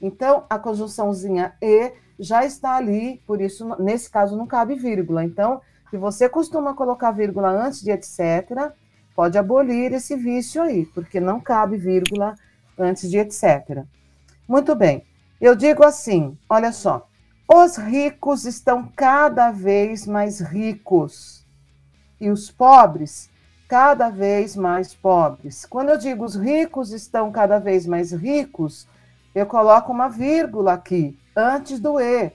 Então, 0.00 0.44
a 0.50 0.58
conjunçãozinha 0.58 1.54
e 1.60 1.92
já 2.18 2.44
está 2.44 2.76
ali, 2.76 3.22
por 3.26 3.40
isso, 3.40 3.76
nesse 3.80 4.10
caso, 4.10 4.36
não 4.36 4.46
cabe 4.46 4.74
vírgula. 4.74 5.24
Então, 5.24 5.60
se 5.90 5.96
você 5.96 6.28
costuma 6.28 6.74
colocar 6.74 7.10
vírgula 7.10 7.50
antes 7.50 7.82
de 7.82 7.90
etc., 7.90 8.72
pode 9.14 9.36
abolir 9.36 9.92
esse 9.92 10.16
vício 10.16 10.62
aí, 10.62 10.86
porque 10.86 11.20
não 11.20 11.40
cabe 11.40 11.76
vírgula 11.76 12.34
antes 12.78 13.10
de 13.10 13.18
etc. 13.18 13.84
Muito 14.48 14.74
bem. 14.74 15.04
Eu 15.40 15.54
digo 15.54 15.84
assim, 15.84 16.38
olha 16.48 16.72
só. 16.72 17.08
Os 17.52 17.76
ricos 17.76 18.44
estão 18.44 18.90
cada 18.96 19.50
vez 19.50 20.06
mais 20.06 20.40
ricos 20.40 21.44
e 22.20 22.30
os 22.30 22.50
pobres 22.50 23.28
cada 23.72 24.10
vez 24.10 24.54
mais 24.54 24.92
pobres. 24.92 25.64
Quando 25.64 25.88
eu 25.88 25.96
digo 25.96 26.26
os 26.26 26.36
ricos 26.36 26.92
estão 26.92 27.32
cada 27.32 27.58
vez 27.58 27.86
mais 27.86 28.12
ricos, 28.12 28.86
eu 29.34 29.46
coloco 29.46 29.90
uma 29.90 30.10
vírgula 30.10 30.74
aqui 30.74 31.18
antes 31.34 31.80
do 31.80 31.98
e. 31.98 32.30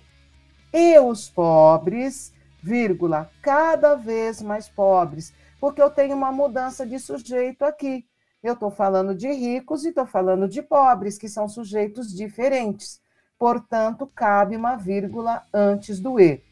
E 0.74 0.98
os 0.98 1.30
pobres 1.30 2.34
vírgula, 2.60 3.30
cada 3.40 3.94
vez 3.94 4.42
mais 4.42 4.68
pobres, 4.68 5.32
porque 5.62 5.80
eu 5.80 5.92
tenho 5.92 6.16
uma 6.16 6.32
mudança 6.32 6.88
de 6.88 6.98
sujeito 6.98 7.62
aqui. 7.62 8.04
Eu 8.42 8.56
estou 8.56 8.72
falando 8.72 9.14
de 9.14 9.32
ricos 9.32 9.86
e 9.86 9.90
estou 9.90 10.08
falando 10.08 10.50
de 10.50 10.64
pobres, 10.64 11.20
que 11.20 11.30
são 11.30 11.48
sujeitos 11.48 12.12
diferentes. 12.12 13.00
Portanto, 13.38 14.08
cabe 14.08 14.56
uma 14.56 14.76
vírgula 14.76 15.44
antes 15.54 16.00
do 16.00 16.20
e. 16.20 16.44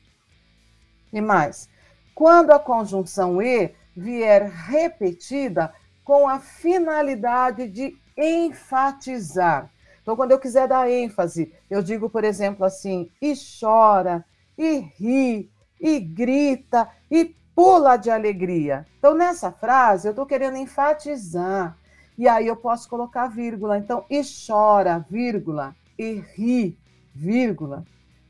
E 1.11 1.19
mais, 1.21 1.67
quando 2.13 2.51
a 2.51 2.59
conjunção 2.59 3.41
e 3.41 3.73
vier 3.95 4.49
repetida 4.49 5.73
com 6.03 6.27
a 6.27 6.39
finalidade 6.39 7.67
de 7.67 7.95
enfatizar. 8.17 9.71
Então, 10.01 10.15
quando 10.15 10.31
eu 10.31 10.39
quiser 10.39 10.67
dar 10.67 10.89
ênfase, 10.89 11.51
eu 11.69 11.81
digo, 11.81 12.09
por 12.09 12.23
exemplo, 12.23 12.63
assim, 12.63 13.09
e 13.21 13.33
chora, 13.59 14.23
e 14.57 14.77
ri, 14.99 15.49
e 15.79 15.99
grita 15.99 16.87
e 17.09 17.35
pula 17.55 17.97
de 17.97 18.11
alegria. 18.11 18.85
Então, 18.99 19.15
nessa 19.15 19.51
frase, 19.51 20.07
eu 20.07 20.11
estou 20.11 20.25
querendo 20.25 20.57
enfatizar. 20.57 21.77
E 22.17 22.27
aí 22.27 22.47
eu 22.47 22.55
posso 22.55 22.87
colocar 22.87 23.27
vírgula. 23.27 23.77
Então, 23.77 24.05
e 24.09 24.21
chora, 24.23 25.05
vírgula, 25.09 25.75
e 25.97 26.23
ri, 26.35 26.77
vírgula, 27.13 27.83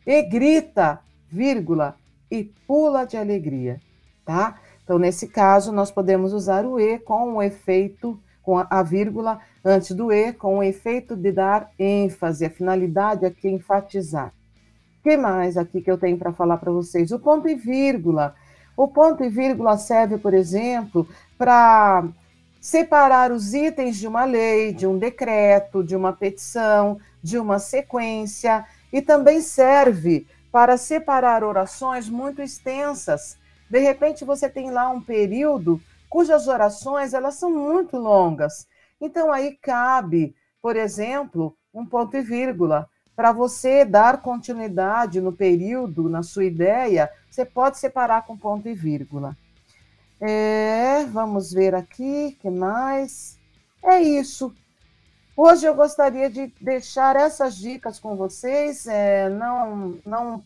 e 0.06 0.22
grita, 0.24 1.02
vírgula, 1.30 1.98
e 2.30 2.44
pula 2.68 3.06
de 3.06 3.18
alegria, 3.18 3.80
tá? 4.24 4.60
Então, 4.86 4.98
nesse 4.98 5.28
caso, 5.28 5.74
nós 5.74 5.92
podemos 5.92 6.32
usar 6.32 6.66
o 6.66 6.80
e 6.80 6.98
com 6.98 7.34
o 7.34 7.44
efeito, 7.44 8.18
com 8.42 8.58
a, 8.58 8.82
vírgula 8.84 9.42
antes 9.64 9.92
do 9.92 10.14
e, 10.14 10.32
com 10.32 10.60
o 10.60 10.64
efeito 10.64 11.14
de 11.18 11.34
dar 11.34 11.70
ênfase. 11.78 12.46
A 12.46 12.50
finalidade 12.50 13.26
aqui 13.26 13.50
é 13.50 13.52
enfatizar 13.52 14.32
que 15.06 15.16
mais 15.16 15.56
aqui 15.56 15.82
que 15.82 15.92
eu 15.92 16.00
tenho 16.00 16.18
para 16.18 16.34
falar 16.34 16.58
para 16.58 16.72
vocês? 16.72 17.12
O 17.12 17.20
ponto 17.20 17.48
e 17.48 17.54
vírgula. 17.54 18.34
O 18.76 18.88
ponto 18.88 19.24
e 19.24 19.30
vírgula 19.30 19.78
serve, 19.78 20.18
por 20.18 20.34
exemplo, 20.34 21.08
para 21.38 22.04
separar 22.60 23.32
os 23.32 23.54
itens 23.54 23.98
de 23.98 24.08
uma 24.08 24.26
lei, 24.26 24.74
de 24.74 24.88
um 24.88 24.98
decreto, 24.98 25.84
de 25.84 25.96
uma 25.96 26.12
petição, 26.12 26.98
de 27.22 27.38
uma 27.38 27.60
sequência, 27.60 28.66
e 28.92 29.00
também 29.00 29.42
serve 29.42 30.26
para 30.52 30.76
separar 30.76 31.44
orações 31.44 32.10
muito 32.10 32.42
extensas. 32.42 33.38
De 33.70 33.80
repente 33.80 34.24
você 34.24 34.50
tem 34.50 34.72
lá 34.72 34.90
um 34.90 35.02
período 35.02 35.82
cujas 36.10 36.48
orações 36.48 37.14
elas 37.14 37.36
são 37.36 37.52
muito 37.52 37.98
longas. 37.98 38.68
Então 39.00 39.32
aí 39.32 39.58
cabe, 39.62 40.36
por 40.62 40.76
exemplo, 40.76 41.56
um 41.74 41.86
ponto 41.86 42.16
e 42.16 42.22
vírgula. 42.22 42.90
Para 43.16 43.32
você 43.32 43.86
dar 43.86 44.22
continuidade 44.22 45.22
no 45.22 45.32
período, 45.32 46.10
na 46.10 46.22
sua 46.22 46.46
ideia, 46.46 47.10
você 47.30 47.46
pode 47.46 47.78
separar 47.78 48.26
com 48.26 48.38
ponto 48.38 48.68
e 48.68 48.74
vírgula. 48.74 49.36
É, 50.20 51.06
vamos 51.06 51.52
ver 51.52 51.76
aqui, 51.76 52.38
que 52.42 52.50
mais? 52.50 53.38
É 53.84 54.02
isso. 54.02 54.54
Hoje 55.38 55.66
eu 55.66 55.76
gostaria 55.76 56.30
de 56.30 56.48
deixar 56.62 57.16
essas 57.16 57.56
dicas 57.58 58.00
com 58.00 58.16
vocês. 58.16 58.88
É, 58.88 59.30
não, 59.30 59.98
não, 60.06 60.44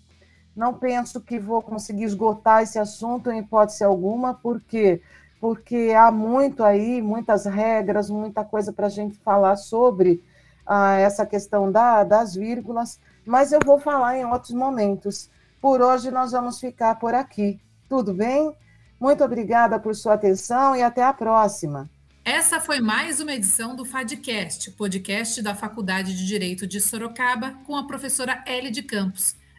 não 0.55 0.73
penso 0.73 1.21
que 1.21 1.39
vou 1.39 1.62
conseguir 1.62 2.03
esgotar 2.03 2.63
esse 2.63 2.77
assunto 2.77 3.31
em 3.31 3.39
hipótese 3.39 3.83
alguma, 3.83 4.33
porque 4.33 5.01
porque 5.39 5.93
há 5.97 6.12
muito 6.12 6.63
aí, 6.63 7.01
muitas 7.01 7.45
regras, 7.45 8.09
muita 8.09 8.43
coisa 8.43 8.73
para 8.73 8.88
a 8.88 8.89
gente 8.89 9.17
falar 9.19 9.55
sobre 9.55 10.21
a 10.65 10.97
essa 10.97 11.25
questão 11.25 11.71
da, 11.71 12.03
das 12.03 12.35
vírgulas, 12.35 12.99
mas 13.25 13.51
eu 13.51 13.59
vou 13.65 13.79
falar 13.79 14.17
em 14.17 14.25
outros 14.25 14.51
momentos. 14.51 15.29
Por 15.62 15.81
hoje 15.81 16.12
nós 16.12 16.33
vamos 16.33 16.59
ficar 16.59 16.95
por 16.95 17.13
aqui. 17.13 17.59
Tudo 17.88 18.13
bem? 18.13 18.53
Muito 18.99 19.23
obrigada 19.23 19.79
por 19.79 19.95
sua 19.95 20.15
atenção 20.15 20.75
e 20.75 20.83
até 20.83 21.03
a 21.03 21.13
próxima. 21.13 21.89
Essa 22.23 22.59
foi 22.59 22.79
mais 22.79 23.19
uma 23.19 23.33
edição 23.33 23.75
do 23.75 23.85
FADcast, 23.85 24.71
podcast 24.71 25.41
da 25.41 25.55
Faculdade 25.55 26.15
de 26.15 26.27
Direito 26.27 26.67
de 26.67 26.79
Sorocaba, 26.81 27.55
com 27.65 27.75
a 27.75 27.88
professora 27.88 28.43
Ellie 28.45 28.69
de 28.69 28.83
Campos. 28.83 29.38